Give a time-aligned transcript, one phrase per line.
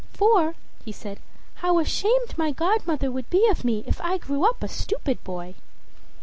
[0.13, 1.19] "For," he said,
[1.57, 5.53] "how ashamed my godmother would be of me if I grew up a stupid boy!"